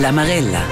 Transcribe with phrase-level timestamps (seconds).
[0.00, 0.62] L'Amarella.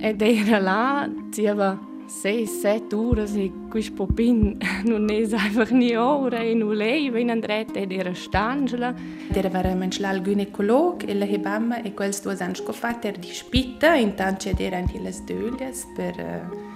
[0.00, 1.76] ed era là, c'era
[2.06, 7.30] 6, 7 ore se questo popin non è einfach ni ora e non leva in
[7.30, 8.94] andretta ed era stangela.
[9.32, 13.32] Era veramente là il ginecologo e la hebamma e quel sto zanno scofato era di
[13.32, 16.14] spitta, intanto c'era anche le sdöglias per...
[16.18, 16.73] Uh,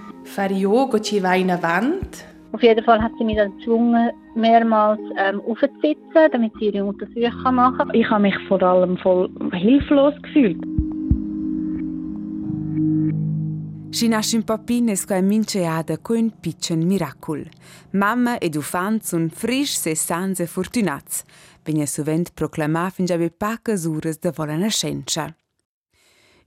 [0.51, 2.27] yoga ci va in avanti.
[2.51, 7.55] Auf jeden Fall hat sie mich dann gezwungen, mehrmals ähm, aufzusitzen, damit sie ihre Untersuchung
[7.55, 7.93] machen kann.
[7.93, 10.57] Ich habe mich vor allem voll hilflos gefühlt.
[13.91, 17.49] Și nasce un papin es quai minceada co un piccin miracol.
[17.91, 21.23] Mamma ed ufant sun frisch se sans e fortunats.
[21.63, 25.38] Vegna sovent proclamar fin già be pacas uras da vola nascenza.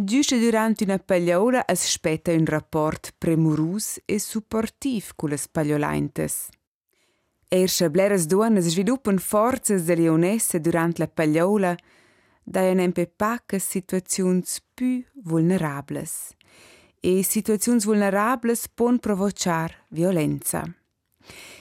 [0.00, 6.50] Giusto durante una pagliola es spetta un rapport premurus e supportiv con le spagliolaintes.
[7.48, 11.76] Ersche bleres donnes sviluppan forzas de leonesse durante la pagliola
[12.44, 16.30] da en empe pacas situazions più vulnerables
[17.00, 20.77] e situazioni vulnerabili pon provocar violenza.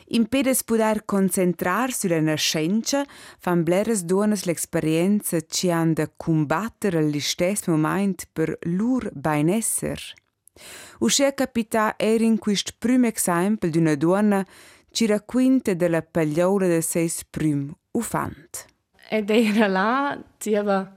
[0.09, 3.05] Impedes poder concentrar sulla nascenza,
[3.39, 9.99] fan bleres donas l'esperienza ci han da combattere allo stesso momento per lur beinesser.
[10.99, 14.45] Uscia capita era in questo primo esempio di una donna
[14.91, 18.65] ci racconta della pagliola de seis prim ufant.
[19.09, 20.95] Ed era là, diceva,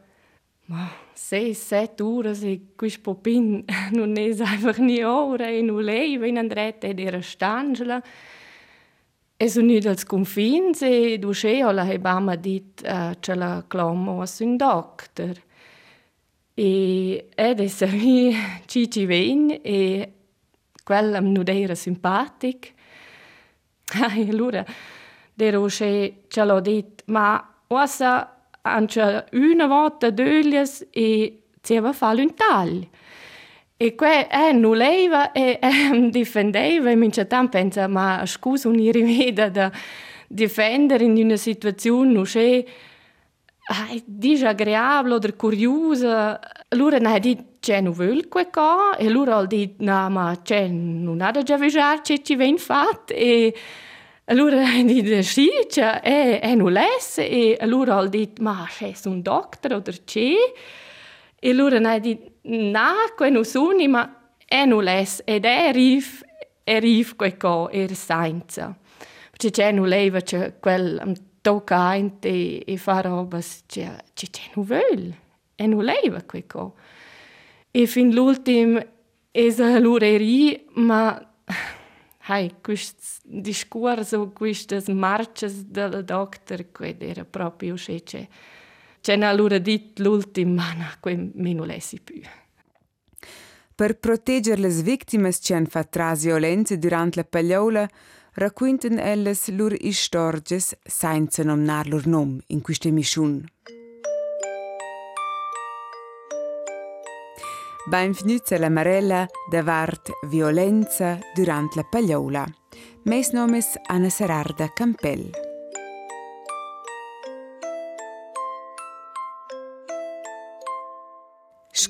[0.66, 6.14] ma sei, sette ore e questo popin non è einfach nie ora e non lei
[6.14, 8.02] in andrete ed era stangela.
[9.42, 14.20] E sono venuti als confins e dusce ho la hebama dit uh, che la clamo
[14.20, 15.34] a un doctor.
[16.52, 18.36] E ed è savi
[18.66, 20.12] cici ven e
[20.84, 22.74] quella non era simpatic.
[24.18, 24.62] E allora
[25.32, 32.34] der Roche ce l'ho dit, ma ossa anche una volta döglias e zeva fa un
[32.34, 32.88] taglio.
[33.82, 38.76] E que eh, non leva e eh, difendeva e mince tam pensa ma scusa un
[38.92, 39.72] riveda da
[40.28, 46.38] difendere in una situazione non c'è eh, disagreabile o curiosa.
[46.68, 48.98] Allora ne dit c'è non vuol que co?
[48.98, 52.58] E allora ha dit no ma c'è non ha da già vigiar c'è ci ven
[52.58, 53.54] fat e
[54.26, 56.76] allora dit sì c'è è, è non
[57.16, 60.34] e allora ha dit ma c'è un doctor o c'è
[61.40, 66.22] e allora ne dit na, quei non sono, ma è non les, ed è arriv,
[66.62, 68.76] è arriv quei co, er sainza.
[69.30, 74.64] Perché c'è non leva, c'è quel am tocca e, e fa roba, c'è c'è non
[74.66, 75.14] vuol,
[75.54, 76.74] e non leva quei co.
[77.70, 78.86] E fin l'ultim,
[79.30, 81.26] è l'ureria, ma
[82.26, 88.28] hai, questo discorso, queste marce del doctor, qued era proprio c'è
[89.00, 89.16] c'è.
[89.16, 92.20] C'è allora dit l'ultim, ma no, quei me non lessi più.
[93.74, 97.88] Per proteggere le vittime che hanno fatto violenza durante la pagliola,
[98.34, 103.44] raccontano elles loro storie senza nominare loro nome in questa missione.
[107.88, 112.46] Benvenuti alla Marella da Vart Violenza durante la pagliola.
[113.04, 115.49] Mes nome è Anna Serarda Campell.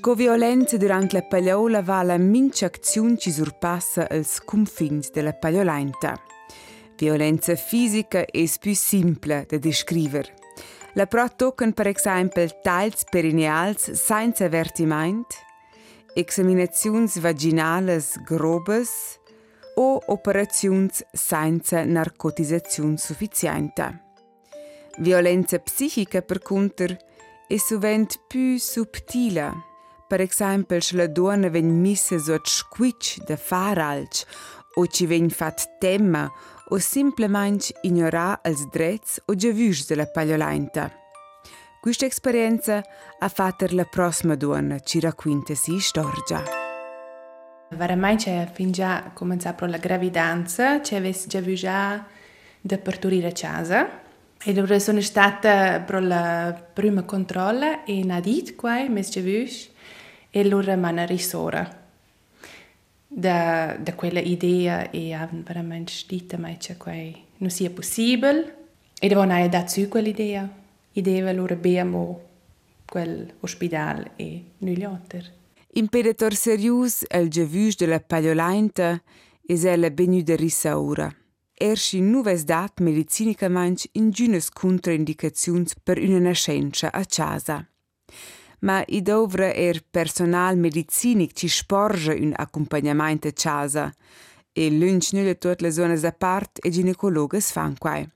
[0.01, 6.19] Sco violenza durante la pagliola va la mince azione ci surpassa els confins della pagliolainta.
[6.97, 10.37] Violenza fisica è più simple da descrivere.
[10.95, 15.27] La pro toccano per esempio tails perineals senza avvertiment,
[16.15, 19.21] examinazioni vaginales grobes
[19.75, 24.05] o operazioni senza narcotizzazione sufficiente.
[24.97, 26.97] Violenza psichica, per contro,
[27.47, 29.69] è sovente più subtile
[30.67, 34.25] per se la donna ven missa sot squitch de faralch
[34.75, 36.29] o ci ven fat temma
[36.71, 40.91] o semplicemente ignorar els drets o giavus la pagliolainta.
[41.81, 42.83] Questa esperienza
[43.19, 46.43] ha fatto la prossima donna ci racconta si storgia.
[47.71, 52.05] Veramente fin già cominciato la gravidanza, ci avessi già vu già
[52.83, 54.09] partorire a casa.
[54.43, 59.47] E allora sono stata per la prima controlla e ha detto qua, mi già vu,
[60.31, 61.79] e allora mi risora.
[63.13, 66.93] Da, da quella idea e hanno veramente detto che qua
[67.39, 68.57] non sia possibile.
[69.01, 70.49] E devo andare da su quell'idea.
[70.93, 72.21] Idea allora abbiamo
[72.85, 75.39] quell'ospedale e nulla altro.
[75.73, 79.03] Imperator serius el giavusch de la paliolainta
[79.49, 81.15] es ella benu de risaura.
[81.55, 87.69] Ershi nuves dat medizinicamaing in giunes contraindicaziuns per una nascenza a casa.
[88.61, 93.95] Ma i dovra er personal medicinic ci sporge un accompagnamento a casa
[94.53, 98.09] e lunch nulle tutte le zone a part e ginecologes fan quai.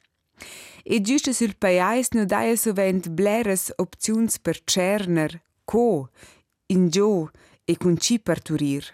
[0.83, 6.11] E giusto sul paiais no daia sovent bleres opziuns per cerner, co,
[6.67, 7.31] in gio
[7.65, 8.85] e con ci parturir.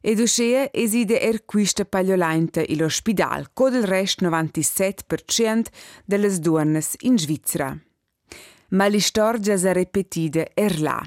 [0.00, 5.66] Ed uscea eside er quista pagliolainta in l'ospedal, co del rest 97%
[6.06, 7.89] delle donne in Svizzera.
[8.70, 11.00] Ma l'istorgia sa repetida er là.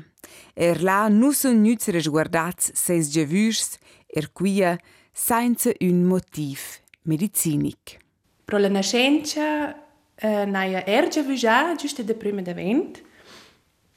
[0.53, 3.77] Er là nu son nuts resguardats seis giavürs,
[4.07, 4.77] er quia
[5.13, 6.59] senza un motiv
[7.03, 7.99] medicinic.
[8.45, 13.01] Pro la nascenza uh, naia er giavüja giusto de prima d'event,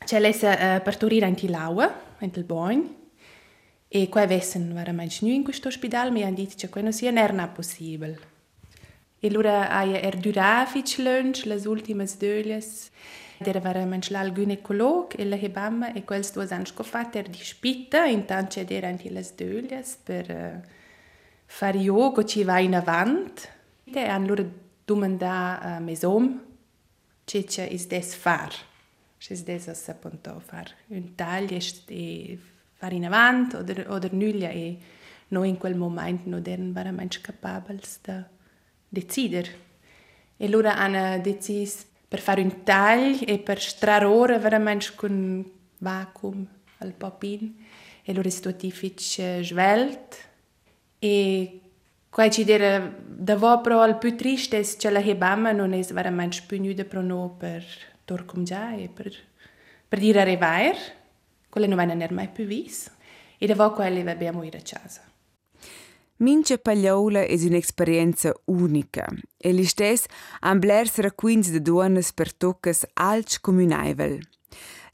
[0.05, 1.91] c'è lesa uh, parturire in tilaua,
[2.21, 2.95] in il bagno,
[3.89, 7.49] e qua vessen veramente nu in questo ospedale, mi hanno detto che non sia nerna
[7.49, 8.35] possibile.
[9.19, 12.91] E allora aia er durafic lunch, le ultime döglies,
[13.39, 18.07] veramente là il ginecolog e la hebamma e quels due anni scofat er di spitta,
[18.07, 20.69] intanto era anche le döglies per uh,
[21.45, 23.49] fare yoga ci va in avanti.
[23.85, 24.51] E hanno loro
[24.85, 26.43] domandato a mesom,
[27.25, 28.53] che c'è is des far.
[29.19, 32.39] C'è des a appunto far un taglio e
[32.73, 34.79] fare in avanti oder, oder nulla e
[35.29, 38.25] noi in quel momento non erano veramente capabili di
[38.89, 39.65] decidere.
[40.37, 45.45] E loro hanno deciso per fare un taglio e per strarore veramente con
[45.79, 46.47] vacuum
[46.79, 47.65] al papin.
[48.03, 50.17] E loro è stato difficile svelte.
[50.99, 51.61] E
[52.17, 56.37] Quai ci dera davò però il più triste è che la hebamma non è veramente
[56.37, 57.63] spunuta per noi per
[58.07, 59.15] torcum già e per,
[59.87, 60.77] per dire arrivare.
[61.51, 62.93] Quelle non vanno mai più viste.
[63.37, 65.03] E davò quelle abbiamo ir a casa.
[66.19, 70.07] Mince pagliola è un'esperienza unica e li stess
[70.41, 74.23] han blers racquins de duonas per toccas alc comunaivel.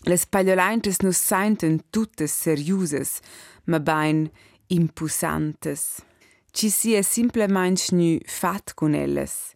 [0.05, 3.21] Les pagliolaintes nos senten tuttes seriuses,
[3.67, 4.29] ma bain
[4.67, 6.03] impusantes.
[6.51, 9.55] Ci sia simplement nu fat con elles.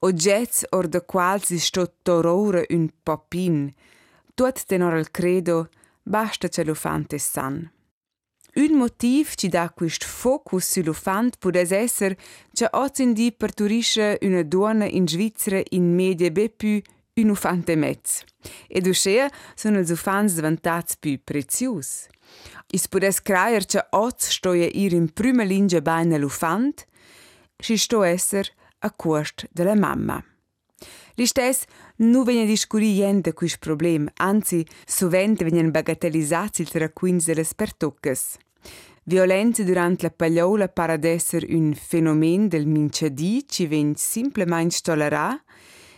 [0.00, 3.72] Oggetts or de quals si sto torora un popin.
[4.34, 5.70] Tuot tenor al credo,
[6.02, 7.70] basta ce l'ufante san.
[8.58, 12.16] Un motiv ci dà quist focus sull'ufant pudes esser
[12.54, 16.80] che ozendi parturisce una donna in Svizzera in media più
[17.16, 18.22] un ufante mezz.
[18.66, 22.06] Ed uscea sono els ufants diventats più prezius.
[22.72, 26.86] Is pudes craier che oz stoia ir in prima linea baina l'ufant,
[27.58, 28.48] si sto esser
[28.78, 30.24] a cost della mamma.
[31.16, 31.64] L'istess
[31.96, 38.36] nu vegna discuri jente quis problem, anzi, sovente vegnan bagatelizzats il traquins delle spertoccas.
[39.08, 45.40] Violenza durant la pagliola para d'esser un fenomen del minciadì ci ven simplement tolerà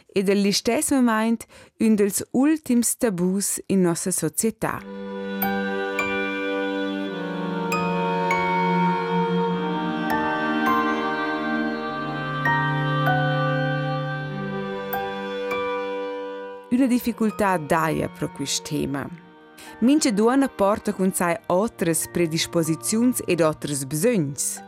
[0.07, 1.47] e dell'istess moment
[1.79, 4.83] un dels ultims tabus in nostra società.
[16.69, 19.28] Una difficoltà daia pro questo tema.
[19.81, 24.63] Mince duona porta con sai otras predisposizions ed otras bisogns.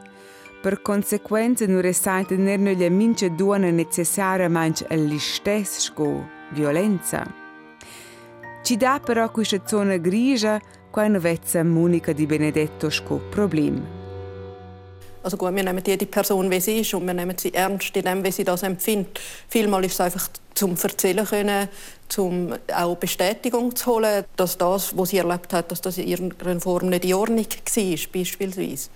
[0.63, 7.27] Per conseguenza non resaita ner noglia mince duona necessaria manch all'istess sco violenza.
[8.63, 14.00] Ci dà però questa zona grigia quando vezza Monika di Benedetto sco problem.
[15.23, 18.05] Also gut, wir nehmen jede Person, wie sie ist, und wir nehmen sie ernst in
[18.05, 19.21] dem, wie sie das empfindet.
[19.49, 21.69] Vielmal ist es einfach zum Erzählen können,
[22.09, 26.61] zum auch Bestätigung zu holen, dass das, was sie erlebt hat, dass das in irgendeiner
[26.61, 28.89] Form nicht in Ordnung war, beispielsweise.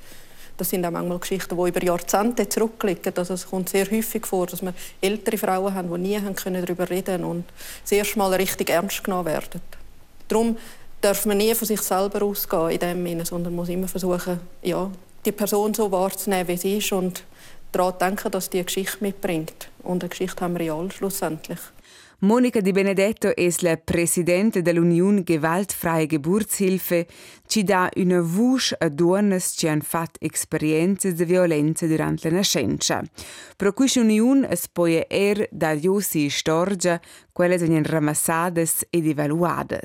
[0.57, 3.13] Das sind auch manchmal Geschichten, die über Jahrzehnte zurückliegen.
[3.17, 6.89] Also es kommt sehr häufig vor, dass wir ältere Frauen haben, die nie können darüber
[6.89, 7.45] reden und
[7.83, 9.61] das erste Mal richtig ernst genommen werden.
[10.29, 10.57] Darum
[11.01, 14.91] darf man nie von sich selber ausgehen in dem Sinne, sondern muss immer versuchen, ja,
[15.25, 17.25] die Person so wahrzunehmen, wie sie ist und
[17.73, 19.69] daran denken, dass die eine Geschichte mitbringt.
[19.83, 21.61] Und eine Geschichte haben wir ja alle schlussendlich.
[22.21, 27.07] Monica Di Benedetto è la presidente dell'Unione Gewaltfreie Geburtshilfe,
[27.47, 33.03] ci dà una voce a donne che hanno fatto esperienze di violenza durante la nascenza.
[33.57, 36.99] Per questa unione es poi er da josi storgia,
[37.31, 39.83] quelle sono ramassate ed evaluate.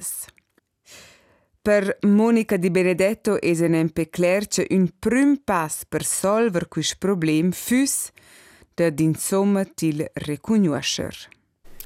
[1.61, 8.11] Per Monica Di Benedetto un clar che un prim pass per solver questo problema fus
[8.75, 11.13] da d'insomma til riconoscer.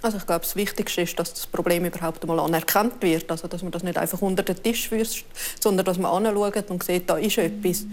[0.04, 3.32] Also ich glaube, das Wichtigste ist, dass das Problem überhaupt einmal anerkannt wird.
[3.32, 5.26] Also dass man das nicht einfach unter den Tisch wirft,
[5.60, 7.88] sondern dass man anschaut und sieht, da ist etwas.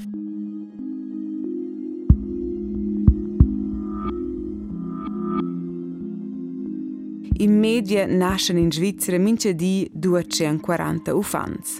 [7.40, 11.78] In media nascono in Svizzera mince di 240 ufans.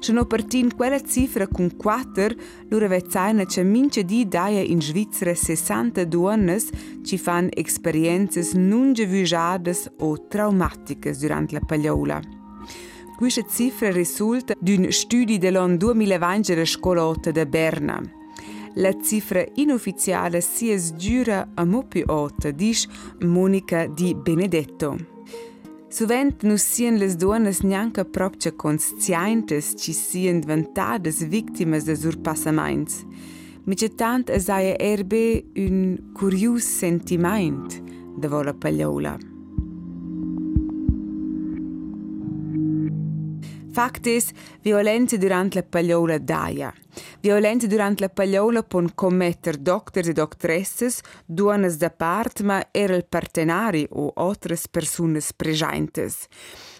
[0.00, 2.26] Sono partin quella cifra con 4,
[2.68, 6.58] loro vezzaina che mince di daia in Svizzera 60 donne
[7.02, 12.20] ci fan esperienze non gevugiate o traumatiche durante la pagliola.
[13.16, 18.17] Questa cifra risulta d'un studio dell'anno 2020 della scuola di Berna.
[18.78, 22.88] La cifra inufficiale si sgiura a mo più alta, dice
[23.22, 24.96] Monica Di Benedetto.
[25.88, 33.04] Sovent nu sien les duonas neanca propcia conscientes ci sien diventades victimas de surpassamaints.
[33.64, 37.82] Mice tant es aia erbe un curius sentiment
[38.16, 39.37] de vola pagliola.
[43.78, 46.74] Fakt is, violenza durante la pagliola daia.
[47.20, 53.06] Violenza durante la pagliola pon commetter doctors e doctresses, duonas da part, ma era il
[53.06, 56.26] partenari o altres personas presentes.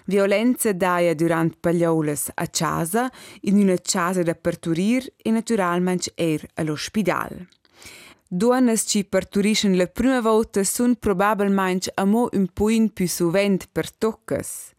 [0.07, 3.09] Violenza daia durante pagliolas a casa,
[3.43, 7.47] in una casa da parturir e naturalmente er all'ospedal.
[8.27, 13.93] Duonas ci parturiscono la prima volta sun probabilmente a mo un puin più sovent per
[13.93, 14.73] toccas.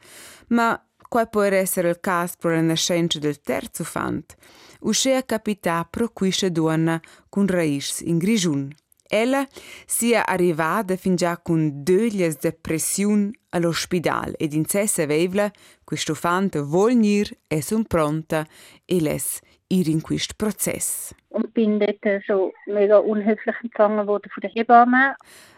[0.47, 4.36] Ma Quai può essere il caso per la nascenza del terzo fant,
[4.82, 8.72] uscea capità pro quisce donna con raiz in grigiun.
[9.08, 9.44] Ella
[9.88, 15.51] sia arrivata fin già con döglias depression all'ospedale ed in cessa veivla
[15.84, 18.46] questo fant vuol nir e son pronta
[18.86, 21.16] e les ir in questo processo.
[21.30, 25.16] Und bin dort so mega unhöflich empfangen worden von der Hebamme.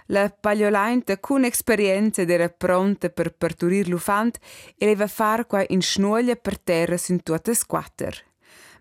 [0.07, 4.37] La pagliolainte con esperienza era pronta per parturir l'ufant
[4.77, 8.15] e leva far qua in snuoglia per terra sin tutte squatter.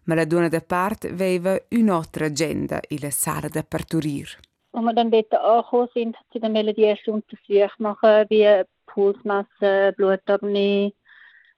[0.04, 4.38] Ma la donna da parte aveva un'altra agenda in la sala da parturir.
[4.72, 9.92] Als wir dann dort angekommen sind, hat sie dann die erste Untersuchung machen, wie Pulsmasse,
[9.96, 10.92] Blutabnehmen,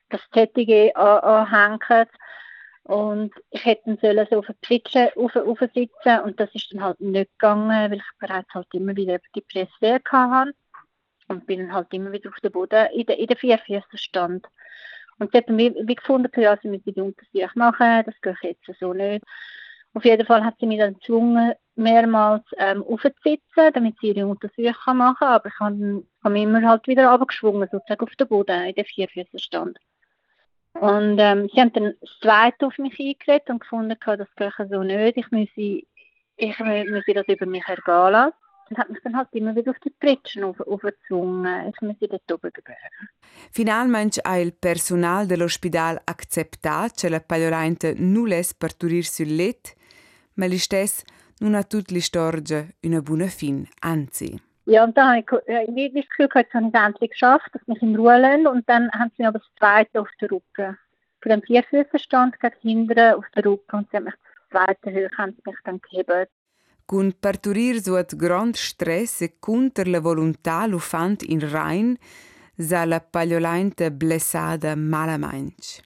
[0.09, 2.07] das ZTG anhängen.
[2.84, 5.32] Und ich hätte sollen so auf eine Pritsche rauf,
[5.72, 9.40] sitzen und das ist dann halt nicht gegangen, weil ich bereits halt immer wieder die
[9.40, 10.52] Presse hatte.
[11.28, 14.46] Und bin dann halt immer wieder auf dem Boden in der, in der Vierfüßer stand.
[15.18, 18.80] Und hat dann wie, wie gefunden, ja, sie müssen die Untersuchung machen, das geht jetzt
[18.80, 19.24] so nicht.
[19.94, 24.96] Auf jeden Fall hat sie mich dann gezwungen, mehrmals ähm, aufzusitzen, damit sie ihre Untersuchung
[24.96, 25.28] machen kann.
[25.28, 28.84] Aber ich habe, habe mich immer halt wieder abgeschwungen, sozusagen auf den Boden, in der
[28.84, 29.78] Vierfüßerstand.
[30.74, 34.82] Und ähm, sie haben dann das Zweite auf mich eingeredet und gefunden, das geht so
[34.82, 35.16] nicht.
[35.16, 35.82] Ich müsse,
[36.36, 38.34] ich müsse das über mich ergehen lassen.
[38.70, 40.56] Und hat mich dann halt immer wieder auf die Pritschen auf.
[40.60, 43.08] Ich müsse dort oben gebären.
[43.50, 49.72] Finalmente ha il personal dell'ospedale acceptato che la pagliolainte non laisse parturir sul letto,
[50.34, 51.04] ma l'istess
[51.40, 54.40] non ha tutte le storge una buona fin, anzi.
[54.64, 57.50] Ja, und dann habe ich irgendwie das Gefühl gehabt, jetzt habe ich es endlich geschafft,
[57.52, 58.47] dass mich in Ruhe lassen.
[58.47, 60.78] Und dann haben sie mir aber das zweite auf der Rücken.
[61.21, 65.11] Für den Vierfüßerstand geht hinten auf der Rücken und sie haben mich das zweite Höhe
[65.16, 66.31] haben sie mich dann gehebt.
[66.87, 71.97] Con parturir suot grand stress e contra la volontà lo fant in rein,
[72.57, 75.81] sa la pagliolainte blessada malamainch.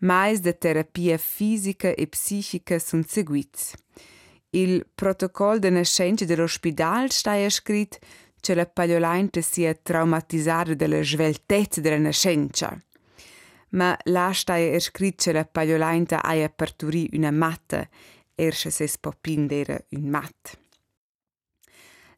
[0.00, 3.76] Mais de terapia fisica e psichica sunt seguits.
[4.54, 7.98] Il protocollo de nascenza dell'ospedale sta scritto
[8.38, 12.78] che la pagliolainte sia traumatizzata dalla sveltezza della nascenza.
[13.70, 17.88] Ma là sta scritto che la pagliolainte aia parturì una matta,
[18.34, 20.58] ersche ses popin d'era un mat.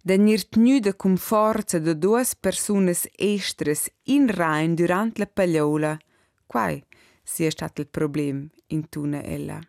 [0.02, 5.96] Denir tnuda cum forza de duas personas estres in rein durant la pagliola,
[6.46, 6.82] quai
[7.22, 9.60] sia stat il problem in tuna ella.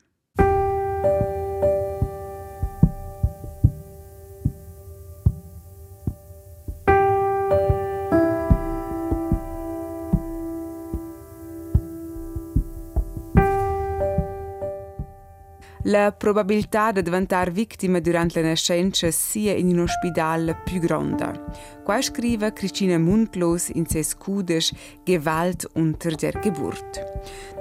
[15.87, 21.43] La probabilità di diventare vittima durante la nascenza sia in un ospedale più grande.
[21.83, 24.73] Qua scrive Cristina Mundlos in ses Scudes
[25.03, 27.03] Gewalt unter der Geburt.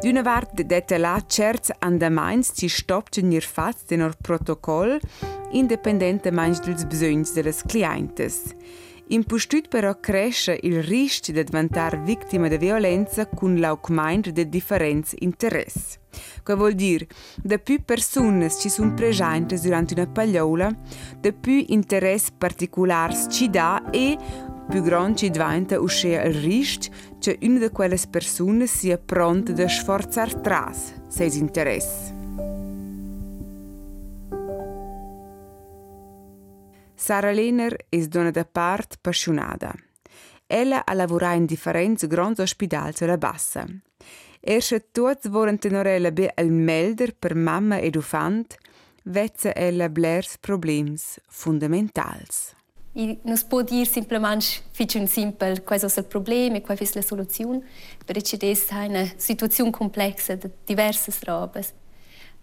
[0.00, 4.98] D'una part dette là certs andaments ci stoppten ihr fats den Protokoll
[5.52, 8.54] independentemein dels besögns des clientes.
[9.08, 15.98] Impustut però cresce il rischio di diventare vittima di violenza con l'aumento di differenze interesse.
[16.42, 17.06] Che vuol dire,
[17.42, 20.74] da più persone ci sono presenti durante una pagliola,
[21.18, 24.16] da più interesse particolare ci dà e
[24.68, 29.68] più grande ci diventa uscire il rischio che una di quelle persone sia pronta a
[29.68, 32.23] sforzare tras sei interessi.
[37.04, 39.74] Sara Lehner è donna da parte appassionata.
[40.46, 43.66] Ella ha lavorato in differenti grandi ospedali sulla bassa.
[44.40, 48.56] Erst tutti volen tenorella be al melder per mamma ed ufant,
[49.02, 52.54] vezza ella blers problems fundamentals.
[52.94, 57.02] E non si può dire semplicemente faccio simpel questo è il problema e questa è
[57.02, 57.60] la soluzione,
[58.02, 61.83] perché questa è una situazione complessa di diverse robe.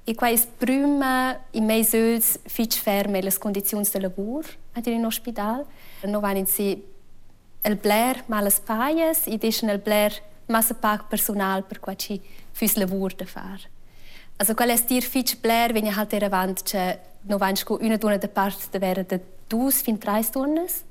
[0.04, 5.66] E quais prima in mei söls fich ferme le condizioni de lavoro ad in ospital.
[6.04, 6.84] No van in si
[7.62, 10.12] el bler malas paias e deixen el bler
[10.48, 12.20] massa pac personal per qua ci
[12.52, 13.60] füs lavoro da far.
[14.40, 17.78] Also qual es dir fich bler wenn ihr halt der avant che no van sco
[17.80, 20.84] una dona de part de vera de dus fin drei stundes.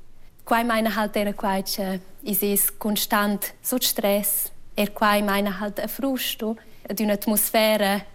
[0.45, 4.53] Quai meine halt der quai che is es constant so stress.
[4.77, 6.57] Er quai meine halt a frusto,
[6.89, 8.07] ad una atmosfera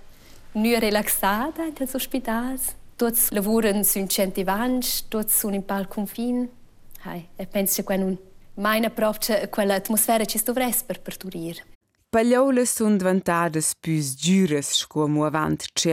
[0.55, 2.75] nu relaxada dels ospitals.
[2.95, 6.49] Tots lavuran sün centi vanch, tots sun in pal confin.
[7.03, 8.17] Hai, e penso che non
[8.55, 11.63] mai ne propcia cioè, quella atmosfera ci stovres per parturir.
[12.09, 15.91] Pagliole sun diventadas più giures scuomo avant ce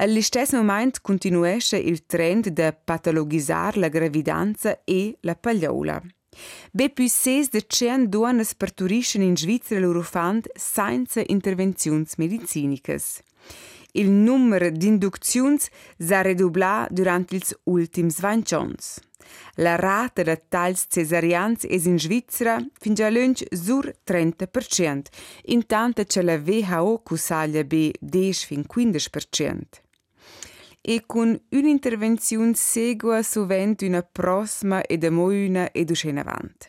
[0.00, 6.02] Allo stesso momento continuesce il trend di patologizzare la gravidanza e la pagliola.
[6.76, 13.00] B6 duanas partorisce in Svizzera l'Eurofund senza intervenzioni mediciniche.
[13.92, 15.68] Il numero di induzioni si
[15.98, 18.74] ridobla durante gli ultimi 20 anni.
[19.54, 25.02] La rata di tals cesarians è in Svizzera fin già lunch sur 30%,
[25.46, 29.87] intanto che la WHO cusaglia B10 fin 15%.
[30.80, 36.68] E con un'intervenzione segua sovent una prossima e da moina e duschena avant.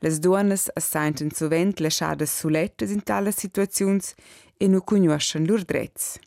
[0.00, 4.14] Les donnes assainten sovent lasciadas solettas in tale situazions
[4.56, 6.18] e non conoscono lor drets.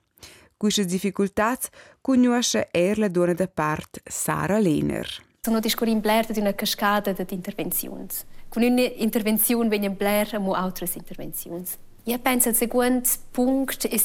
[0.58, 1.70] Queste difficoltats
[2.02, 5.08] conosce er la donna da part Sara Lehner.
[5.42, 8.06] Sono discurin bler di una cascada di intervenzioni.
[8.48, 11.66] Con un'intervenzione vengono bler a altre intervenzioni.
[12.04, 13.98] Io penso che il secondo punto è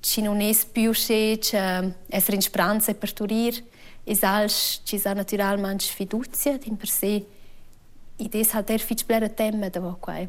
[0.00, 1.38] è più che
[2.08, 3.64] essere in speranza per turir
[4.04, 7.26] e als ci sa naturalmente fiducia in per sé
[8.16, 10.26] e des halt er fich blera tema da qua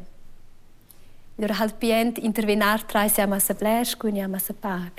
[1.40, 4.92] Allora halt pient intervenar tra se ama sa blesch kun ama sa pag.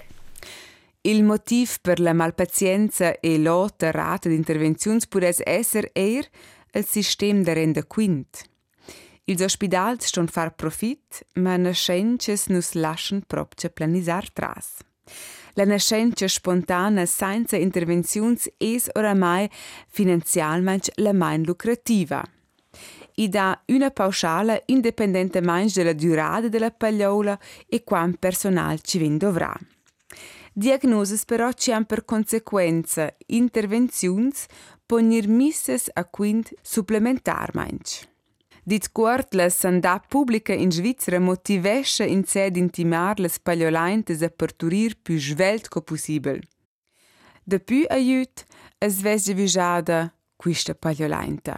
[1.02, 6.28] Il motiv per la malpazienza e l'ota rata di intervenzioni può essere er
[6.74, 8.51] il sistema da renda quint.
[9.26, 14.82] Ils ospidals ston far profit, ma nascences nus laschen propce planisar tras.
[15.54, 19.50] La nascenza spontana senza intervenzions es oramai
[19.88, 22.24] finanzialmente la main lucrativa.
[23.16, 29.54] I da una pauschala indipendentemente della durata della pagliola e quam personal ci vin dovrà.
[30.54, 34.46] Diagnosis però ci han per conseguenza intervenzions
[34.86, 38.11] ponir misses a quint supplementarmente.
[38.64, 44.98] Dit cuort la sanità pubblica in Svizzera motivesce in sed intimar le spagliolaintes a parturir
[45.02, 46.40] più svelt co possibel.
[47.44, 48.46] De più aiut
[48.78, 51.56] es vesge visada quista pagliolainta.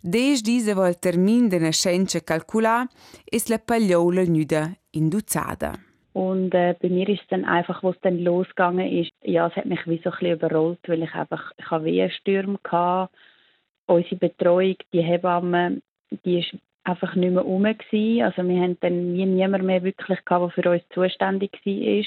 [0.00, 2.88] Des diese vol termin de nascenza calcula
[3.24, 5.74] es la pagliola nüda induzzada.
[6.14, 9.66] Und äh, bei mir ist dann einfach, wo es dann losgegangen ist, ja, es hat
[9.66, 13.12] mich wie so ein bisschen überrollt, weil ich einfach, ich einen Sturm gehabt.
[13.86, 15.82] Unsere Betreuung, die Hebamme,
[16.24, 18.22] die ist einfach nicht mehr rum gewesen.
[18.22, 22.04] Also wir haben dann nie niemand mehr wirklich gehabt, der für uns zuständig war.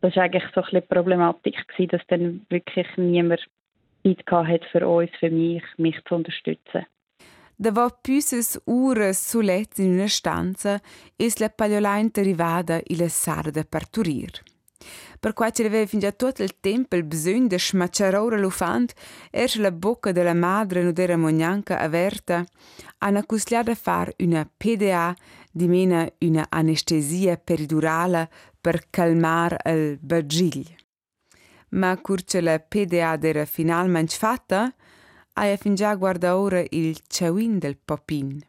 [0.00, 3.40] Das war eigentlich so ein bisschen Problematik gewesen, dass dann wirklich niemand
[4.02, 6.86] Zeit hat für uns, für mich, mich zu unterstützen.
[7.58, 8.18] Dopo più
[8.66, 10.78] ore soletti in una stanza,
[11.16, 14.42] è la pagliolainte arrivata e la sala da parturire.
[15.18, 18.92] Per qua ci aveva fin già tutto il tempo il bisogno di smacciarore l'ufant,
[19.30, 22.44] erst la bocca della madre non era mognanca aperta,
[22.98, 25.14] hanno cusliato a fare una PDA,
[25.50, 28.28] di meno una anestesia peridurale
[28.60, 30.66] per calmar il bagil.
[31.70, 34.72] Ma curce la PDA era finalmente fatta,
[35.34, 38.44] hai fin già guarda ora il Chawin del Popin.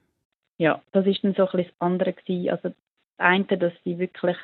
[0.58, 2.50] Ja, das ist dann so ein bisschen das andere gewesen.
[2.50, 2.78] Also das
[3.18, 4.38] eine, dass sie wirklich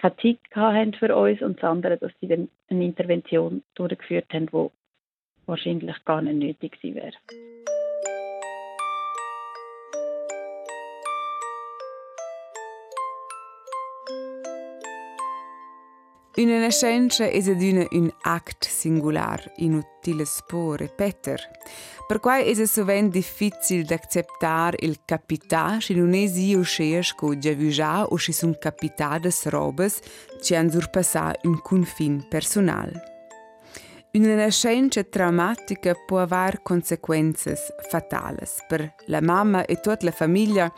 [0.00, 0.16] keine
[0.52, 4.70] Zeit für uns und das andere, dass sie dann eine Intervention durchgeführt haben, die
[5.46, 7.12] wahrscheinlich gar nicht nötig gewesen wäre.
[16.40, 21.38] Una es è una un act singular, inutile spore, Peter.
[22.06, 27.52] Per cui è sovente difficile d'accettare il capità se non esi o scees co già
[27.52, 29.90] vigia o se sono capitate robe
[30.40, 33.02] che hanno surpassato un confine personale.
[34.12, 37.54] Una Un'enescenza traumatica può avere conseguenze
[37.90, 40.72] fatali per la mamma e tutta la famiglia.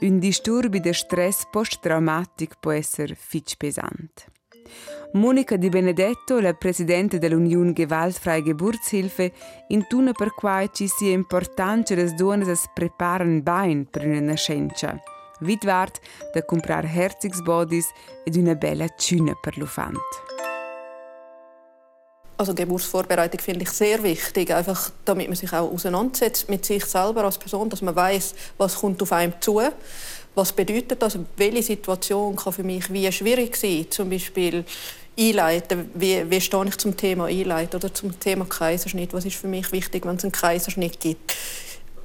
[0.00, 4.33] Un disturbo di stress post-traumatico può essere molto pesante.
[5.12, 9.32] Monica Di Benedetto, la presidente dell'Unione Gewaltfreie Geburtshilfe,
[9.68, 15.00] intuna per quai ci sia importante che le donne si preparano bene per una nascenza.
[15.40, 16.00] Witwart
[16.32, 17.88] da comprare Herzigsbodies
[18.24, 19.98] ed una bella Cüne per l'Ufant.
[22.36, 27.22] Also Geburtsvorbereitung finde ich sehr wichtig, einfach damit man sich auch auseinandersetzt mit sich selber
[27.22, 29.60] als Person, dass man weiß, was kommt auf einem zu,
[30.34, 34.64] was bedeutet das, welche Situation kann für mich wie schwierig sein, zum Beispiel
[35.18, 39.48] einleiten, wie, wie stehe ich zum Thema einleiten oder zum Thema Kaiserschnitt, was ist für
[39.48, 41.34] mich wichtig, wenn es einen Kaiserschnitt gibt.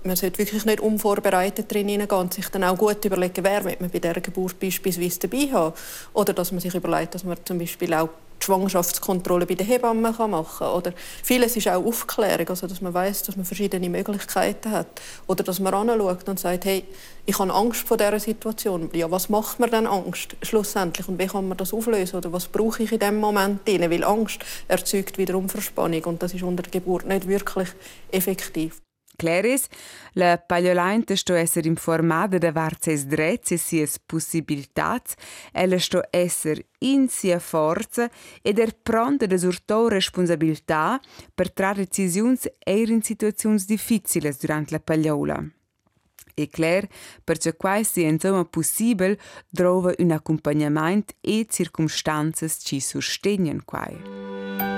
[0.03, 3.89] Man sollte wirklich nicht unvorbereitet drin hineingehen und sich dann auch gut überlegen, wer man
[3.89, 5.73] bei dieser Geburt beispielsweise dabei haben?
[6.13, 8.09] Oder dass man sich überlegt, dass man zum Beispiel auch
[8.49, 10.73] Schwangerschaftskontrolle bei den Hebammen machen kann.
[10.73, 15.01] Oder vieles ist auch Aufklärung, also dass man weiß, dass man verschiedene Möglichkeiten hat.
[15.27, 16.83] Oder dass man anschaut und sagt, hey,
[17.25, 18.89] ich habe Angst vor dieser Situation.
[18.93, 22.17] Ja, was macht mir denn Angst schlussendlich und wie kann man das auflösen?
[22.17, 23.61] Oder was brauche ich in diesem Moment?
[23.65, 27.69] Weil Angst erzeugt wiederum Verspannung und das ist unter der Geburt nicht wirklich
[28.11, 28.81] effektiv.
[29.19, 29.67] Claris,
[30.13, 35.15] la pagliolainte sto esser informada da varces drets e sies possibilitats,
[35.51, 38.09] ella sto esser in sia forza
[38.41, 41.01] ed er pronta da surtou responsabilità
[41.35, 45.43] per trarre decisiuns eir in situazions difficiles durant la pagliola.
[46.33, 46.87] E Claire,
[47.25, 49.19] perché quai sia insomma possibile,
[49.51, 54.68] trova un accompagnament e circumstanzas ci sostenien quai.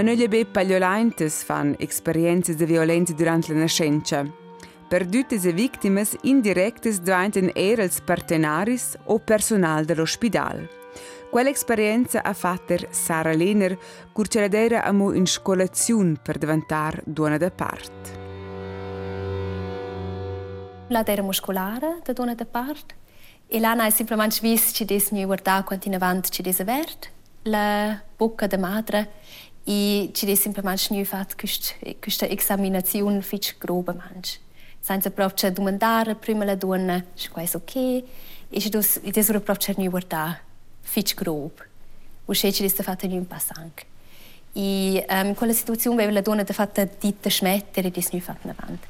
[0.00, 4.24] Ma non gli be pagliolaintes fan esperienze di violenza durante la nascenza.
[4.88, 10.70] Perdute e vittime indirecte diventano era els partenaris o personal dell'ospedale.
[11.28, 13.76] Quell'esperienza ha fatto Sara Lehner,
[14.10, 18.18] curceradera a mo in scolazione per diventare donna da parte.
[20.88, 22.94] La era muscolare da donna da parte
[23.46, 27.10] e l'ana è semplicemente visto che des mi guarda quanto in avanti ci des avert.
[27.44, 29.12] La bocca da madre
[29.70, 31.36] e ci dei semplicemente non fatto
[32.00, 34.40] questa esaminazione fitch groba manch.
[34.80, 39.74] Senza proprio domandare prima la donna se questo ok e ci dos e desura proprio
[39.76, 40.40] non guardare
[40.80, 41.52] fitch grob.
[42.24, 43.70] O se ci dei fatto un passang.
[44.52, 48.88] E um, quella situazione aveva la donna fatta dita smettere e dis non fatto avanti.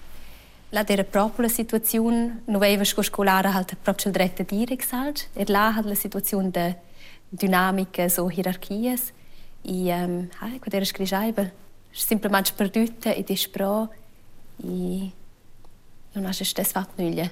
[0.70, 5.44] La era proprio la situazione, non aveva scolare halt proprio il diretto dire exalt, e
[5.48, 6.76] là hat la situazione de
[7.28, 9.12] dinamica so hierarchies.
[9.62, 11.50] E um, hai, quando era scrischeiba,
[11.90, 13.92] simplesmente perduta e despro
[14.62, 15.12] e
[16.12, 17.30] non ha stes fatto nulla.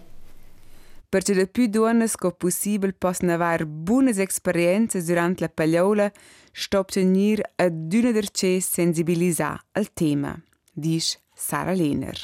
[1.08, 6.12] Perché le più donne che possibile possono avere buone esperienze durante la pagliola,
[6.52, 10.38] sto ottenere ad una derce sensibilizzare al tema,
[10.70, 12.18] dice Sara Lehner.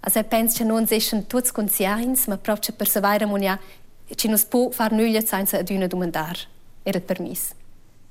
[0.00, 3.26] Also penso che non siano tutti conscienti, ma proprio per sapere
[4.06, 6.38] che non si può fare nulla senza ad una domandare.
[6.82, 7.54] Era permesso.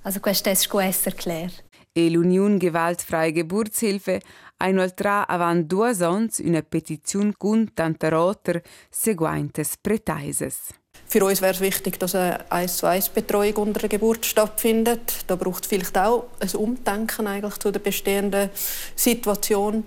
[0.04, 1.52] Also questo è essere chiaro.
[1.96, 4.22] E l'Unione Gewaltfreie Geburtshilfe
[4.58, 10.72] ha inoltre avanti due anni una petizione con tante roter seguentes pretaises.
[11.06, 15.26] Für uns wäre es wichtig, dass eine 1 zu 1 Betreuung unter der Geburt stattfindet.
[15.28, 18.50] Da braucht es vielleicht auch ein Umdenken eigentlich zu der bestehenden
[18.96, 19.86] Situation.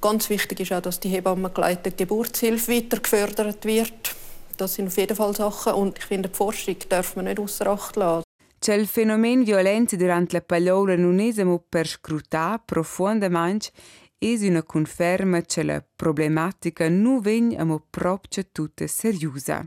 [0.00, 4.14] Ganz wichtig ist auch, dass die hebammengeleitete Geburtshilfe weiter gefördert wird.
[4.58, 5.72] Das sind auf jeden Fall Sachen.
[5.72, 8.27] Und ich finde, die Forschung darf man nicht außer Acht lassen.
[8.58, 13.70] C'è il fenomeno violento durante la parola non es per scrutare profondamente
[14.18, 19.64] e si conferma che la problematica nu vegn amo propcia tutta seriosa,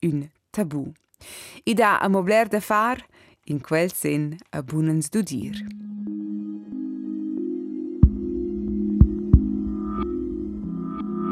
[0.00, 0.92] un tabù.
[1.62, 3.06] E da a bler da far,
[3.44, 5.64] in quel sen abunans d'udir.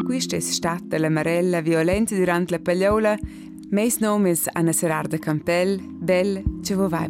[0.05, 3.16] Questa è stata la Marella violenza durante la pallola
[3.72, 7.09] May's nome is Anna Serarda Campbell, Bell, ce vă vai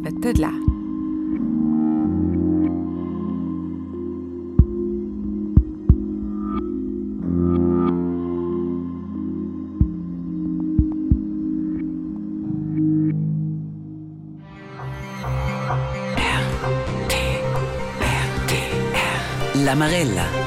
[20.13, 20.40] la.